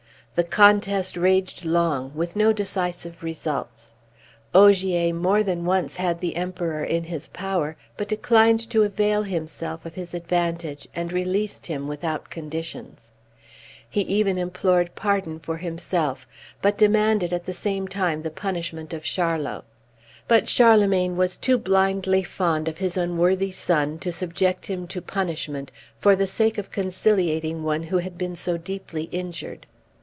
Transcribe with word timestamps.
The 0.33 0.45
contest 0.47 1.17
raged 1.17 1.65
long, 1.65 2.13
with 2.15 2.35
no 2.37 2.53
decisive 2.53 3.21
results. 3.21 3.91
Ogier 4.55 5.13
more 5.13 5.43
than 5.43 5.65
once 5.65 5.97
had 5.97 6.19
the 6.21 6.37
Emperor 6.37 6.83
in 6.85 7.03
his 7.03 7.27
power, 7.27 7.75
but 7.97 8.07
declined 8.07 8.67
to 8.71 8.83
avail 8.83 9.23
himself 9.23 9.85
of 9.85 9.93
his 9.95 10.13
advantage, 10.13 10.87
and 10.95 11.11
released 11.11 11.65
him 11.67 11.85
without 11.85 12.29
conditions. 12.29 13.11
He 13.89 14.01
even 14.03 14.37
implored 14.37 14.95
pardon 14.95 15.37
for 15.37 15.57
himself, 15.57 16.25
but 16.61 16.77
demanded 16.77 17.33
at 17.33 17.43
the 17.45 17.53
same 17.53 17.87
time 17.89 18.23
the 18.23 18.31
punishment 18.31 18.93
of 18.93 19.03
Charlot. 19.03 19.63
But 20.29 20.47
Charlemagne 20.47 21.17
was 21.17 21.35
too 21.35 21.57
blindly 21.57 22.23
fond 22.23 22.69
of 22.69 22.77
his 22.77 22.95
unworthy 22.95 23.51
son 23.51 23.99
to 23.99 24.13
subject 24.13 24.67
him 24.67 24.87
to 24.87 25.01
punishment 25.01 25.73
for 25.99 26.15
the 26.15 26.25
sake 26.25 26.57
of 26.57 26.71
conciliating 26.71 27.63
one 27.63 27.83
who 27.83 27.97
had 27.97 28.17
been 28.17 28.37
so 28.37 28.55
deeply 28.57 29.03
injured. 29.11 29.67